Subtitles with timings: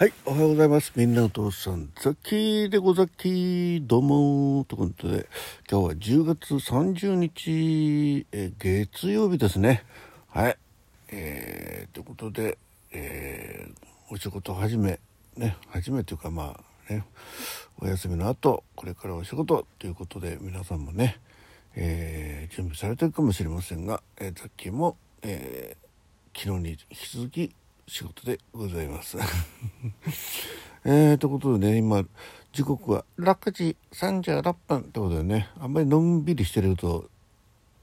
[0.00, 0.94] はい、おはようございます。
[0.96, 5.28] みんなお父さん、ザッキーでござっきどうもということで、
[5.70, 9.84] 今日は10月30日、え月曜日ですね。
[10.28, 10.56] はい。
[11.10, 12.56] えー、ということで、
[12.92, 14.98] えー、お仕事始め、
[15.36, 16.58] ね、始めというかま
[16.88, 17.04] あね、
[17.78, 21.20] お休みの後、これからお仕事ということで、皆さんもね、
[21.76, 27.54] えー、準備されてるかもしれませんが、えー、ザッキーも、えー、昨日に引き続き
[27.90, 29.18] 仕事でございます。
[30.86, 32.06] えー、ということでね、今、
[32.52, 37.10] 時刻は6時36分ってことでね、あんまりのんびりしてると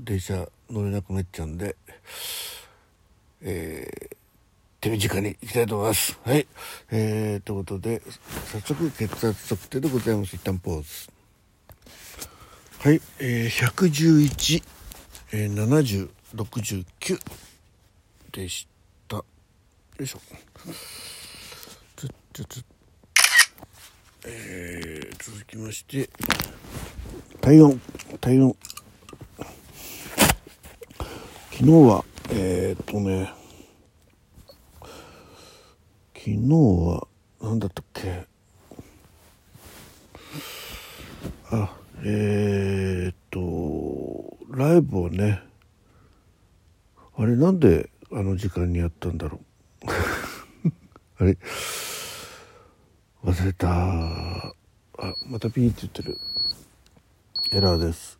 [0.00, 1.76] 電車乗れなくなっちゃうんで、
[3.42, 4.16] えー、
[4.80, 6.18] 手短に行きたいと思います。
[6.24, 6.48] はい。
[6.90, 8.02] えー、ということで、
[8.50, 10.34] 早速血圧測定でございます。
[10.34, 11.10] 一旦ポーズ。
[12.80, 14.64] はい、えー、111、
[15.30, 17.20] えー、70、69
[18.32, 18.71] でした。
[19.98, 20.18] よいしょ。
[21.96, 22.62] ちょちょちょ
[24.26, 26.08] えー、続きまして。
[27.42, 27.78] 体温。
[28.18, 28.56] 体温。
[31.50, 33.34] 昨日はえー、っとね。
[36.14, 37.06] 昨日は
[37.42, 38.26] 何だったっけ。
[41.50, 45.42] あえー、っとライブをね。
[47.18, 49.51] あれなんであの時間にやったんだろう。
[51.18, 51.36] あれ？
[53.24, 53.68] 忘れた。
[53.68, 54.52] あ
[55.26, 56.18] またピーって言ってる。
[57.52, 58.18] エラーです。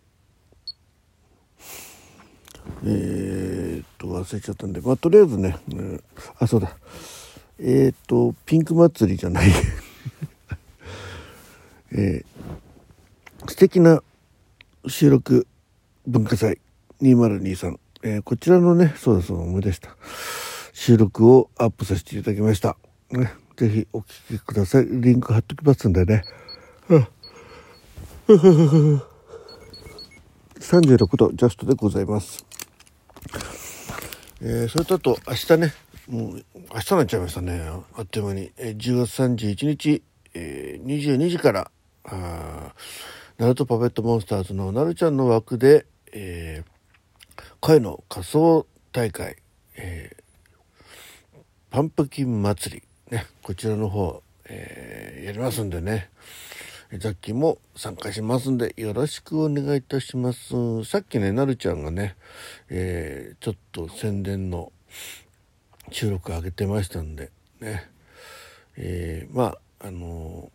[2.84, 4.80] えー、っと忘れちゃったんで。
[4.80, 6.04] まあとりあえずね、うん、
[6.38, 6.76] あそうだ。
[7.58, 9.50] えー、っとピンク祭りじゃない。
[11.92, 14.02] えー、素敵な
[14.86, 15.46] 収録
[16.06, 16.58] 文化祭。
[17.00, 19.96] 2023、えー、こちらのねそうだそうだ思い出した。
[20.72, 22.76] 収録をアップさせていただきました。
[23.10, 24.86] ね、ぜひお聴きください。
[24.86, 26.24] リンク貼っときますんでね。
[30.58, 32.44] 36度ジャストでございます。
[34.40, 35.74] えー、それとあと明日ね、
[36.08, 36.44] もう
[36.74, 37.60] 明日になっちゃいましたね。
[37.94, 38.50] あっという間に。
[38.56, 40.02] えー、10月31日、
[40.34, 41.70] えー、22時から、
[42.04, 42.74] あ
[43.36, 49.36] ナルトパペットモンスターズのなるちゃんの枠で、えー、声の仮装大会、
[49.76, 50.21] えー
[51.72, 56.10] パンプキン祭り、ね、こちらの方、えー、やりますんでね、
[56.98, 60.84] ザッキーも参加しますんで、よろしくお願いいたします。
[60.84, 62.14] さっきね、なるちゃんがね、
[62.68, 64.70] えー、ちょっと宣伝の
[65.90, 67.30] 収録上げてましたんで、
[67.60, 67.88] ね、
[68.76, 70.52] えー、まあ、あの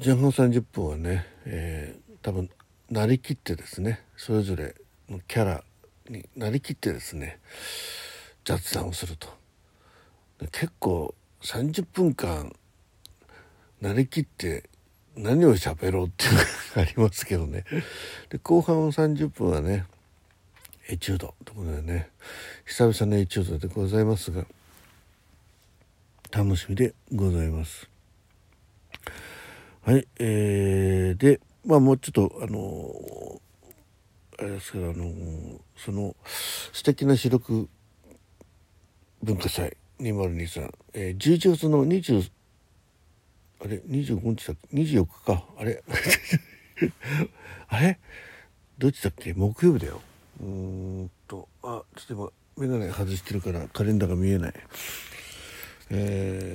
[0.00, 2.48] ー、前半30分はね、え、多分、
[2.88, 4.74] なりきってですね、それぞれ
[5.10, 5.64] のキャラ
[6.08, 7.40] になりきってですね、
[8.44, 9.28] 雑談をすると。
[10.52, 12.54] 結構30分間
[13.80, 14.68] 慣れきって
[15.16, 16.44] 何を喋ろうっていうのが
[16.82, 17.64] ありますけどね。
[18.30, 19.86] で後半の30分はね
[20.88, 22.10] エチュードということでね
[22.66, 24.44] 久々のエチュードでございますが
[26.30, 27.88] 楽しみでございます。
[29.82, 33.40] はいえー、でまあもうちょっとあの
[34.38, 35.12] あれですけどあの
[35.76, 36.16] その
[36.72, 37.68] 素敵な視力
[39.24, 42.30] 文化祭2023、えー、11月の20
[43.64, 45.44] あれ？25日だっけ？24日か。
[45.58, 45.82] あれ？
[47.68, 47.98] あれ？
[48.76, 49.32] どっちだっけ？
[49.32, 50.02] 木曜日だよ。
[50.42, 51.48] うんと。
[51.62, 54.54] あちょっと今眼鏡外してるからカレンダーが見えない。
[55.90, 56.54] え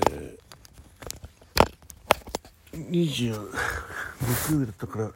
[2.74, 3.40] ー、20木
[4.54, 5.12] 曜日だったから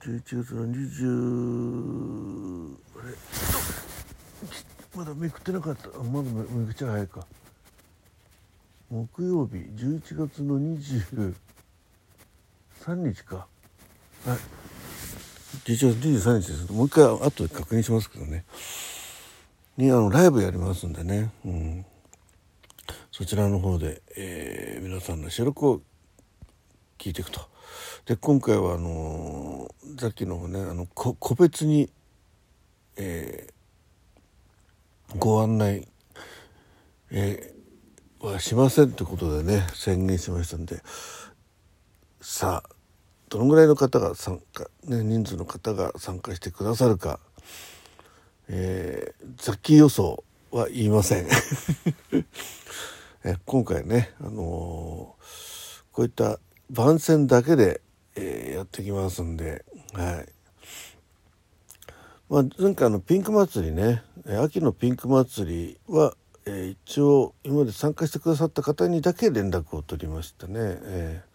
[0.00, 3.12] 11月の20あれ？
[4.94, 5.88] まだめくってなかった。
[6.00, 7.26] まだめくっちゃ早いか。
[8.90, 11.34] 木曜日11月の23
[12.96, 13.46] 日か。
[14.26, 14.38] はい。
[15.64, 16.72] 11月23日です。
[16.72, 18.44] もう一回後で確認しますけどね。
[19.78, 21.86] にあのライブやりますんでね、うん、
[23.10, 25.80] そちらの方で、えー、皆さんの収録を
[26.98, 27.40] 聞いていくと。
[28.04, 31.88] で今回はあのー、さっきのねあの個別に、
[32.98, 33.61] えー
[35.18, 35.86] ご案内、
[37.10, 37.54] え、
[38.20, 40.82] はしませんということでね宣言しましたんで。
[42.20, 42.74] さあ
[43.28, 47.18] どのぐらいの方が参加、ね、人数の方が参加してくださるか、
[48.48, 51.26] えー、雑記予想は言いません。
[53.24, 56.38] え今回ね、あのー、こういった
[56.70, 57.80] 番宣だけで、
[58.16, 59.64] えー、やってきますんで、
[59.94, 60.28] はい。
[62.32, 64.02] まあ、前回のピンク祭りね
[64.42, 66.14] 秋のピンク祭りは、
[66.46, 70.54] えー、一応今まで参加してくださった方にだけ連絡を取りましたね。
[70.56, 71.32] えー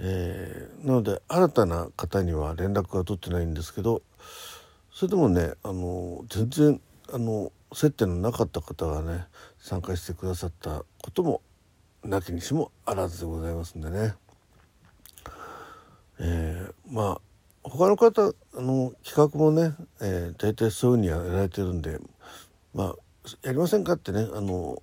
[0.00, 4.02] えー、なので新たな方には連絡は取ってないんですけど
[4.92, 6.80] それでもねあの全然
[7.10, 9.28] あの接点のなかった方がね
[9.58, 11.40] 参加してくださったことも
[12.04, 14.12] なきにしもあらずでございますんでね。
[16.20, 17.27] えー、まあ
[17.68, 21.98] 他の方の企画もね、えー、大体そういうふうにやられてるんで
[22.74, 22.94] まあ
[23.42, 24.82] やりませんかってねあの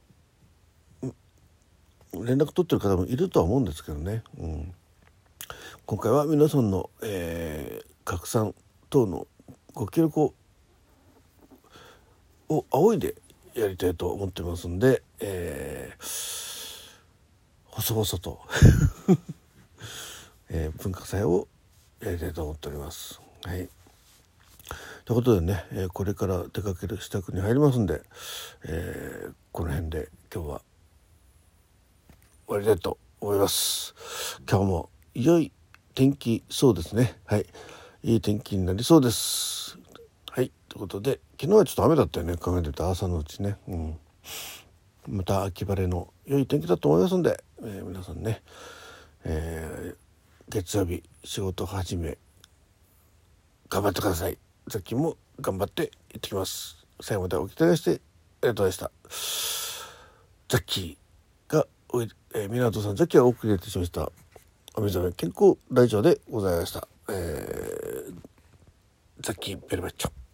[2.14, 4.74] 連絡取ってる方もいるとは思うんですけどね、うん、
[5.86, 8.54] 今回は皆さんの、えー、拡散
[8.90, 9.28] 等の
[9.74, 10.34] ご協力
[12.50, 13.16] を仰いで
[13.56, 17.06] やりたいと思ってますんで、えー、
[17.66, 18.42] 細々と
[20.48, 21.48] えー、文化祭を
[22.06, 23.20] やりたいと思っております。
[23.44, 23.68] はい。
[25.06, 28.04] ということでね、えー、これから出かける支度に入りますんで、
[28.64, 30.62] えー、この辺で今日は
[32.48, 33.96] 終わりたいと思います。
[34.48, 35.52] 今日も良い
[35.96, 37.18] 天気そうですね。
[37.26, 37.48] はい。
[38.04, 39.80] いい天気になりそうです。
[40.30, 40.52] はい。
[40.70, 42.38] ということで、昨日はちょっと雨だったよね。
[42.38, 43.58] 考えてた朝のうちね。
[43.68, 43.98] うん。
[45.08, 48.44] また秋晴れの良い天気だと思いますんで、えー、皆さんね、
[49.24, 50.05] えー
[50.48, 52.18] 月曜日仕事始め
[53.68, 54.38] 頑張ってください。
[54.68, 56.86] さっきも頑張って行ってきます。
[57.02, 58.00] 最後までお聞きいただきしてあり
[58.50, 60.50] がとうございました。
[60.50, 61.68] ザッキーが、
[62.36, 64.12] えー、港さんザッキーがお送りいたしました。
[64.76, 68.14] お目覚め健康ラジオでございました、えー、
[69.22, 70.25] ザッキーベルベッチョ